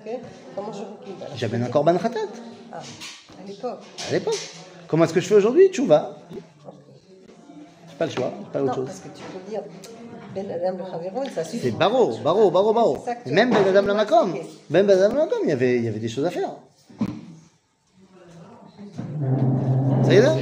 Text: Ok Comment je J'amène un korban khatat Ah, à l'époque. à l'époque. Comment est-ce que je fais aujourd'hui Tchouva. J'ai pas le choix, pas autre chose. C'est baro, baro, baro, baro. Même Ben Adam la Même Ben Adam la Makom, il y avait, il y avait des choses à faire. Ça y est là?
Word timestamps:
Ok 0.00 0.12
Comment 0.54 0.72
je 0.72 1.36
J'amène 1.36 1.62
un 1.64 1.68
korban 1.68 1.96
khatat 1.98 2.20
Ah, 2.72 2.78
à 2.78 3.46
l'époque. 3.46 3.80
à 4.08 4.12
l'époque. 4.12 4.38
Comment 4.88 5.04
est-ce 5.04 5.14
que 5.14 5.20
je 5.20 5.26
fais 5.28 5.34
aujourd'hui 5.34 5.68
Tchouva. 5.68 6.16
J'ai 6.30 7.96
pas 7.98 8.06
le 8.06 8.10
choix, 8.12 8.32
pas 8.52 8.62
autre 8.62 8.74
chose. 8.74 8.88
C'est 11.44 11.70
baro, 11.72 12.16
baro, 12.24 12.50
baro, 12.50 12.72
baro. 12.72 13.04
Même 13.26 13.50
Ben 13.50 13.66
Adam 13.76 13.82
la 13.94 14.04
Même 14.70 14.86
Ben 14.86 14.90
Adam 14.90 15.14
la 15.14 15.24
Makom, 15.24 15.38
il 15.44 15.48
y 15.48 15.52
avait, 15.52 15.76
il 15.78 15.84
y 15.84 15.88
avait 15.88 15.98
des 15.98 16.08
choses 16.08 16.24
à 16.24 16.30
faire. 16.30 16.50
Ça 20.04 20.14
y 20.14 20.16
est 20.16 20.22
là? 20.22 20.34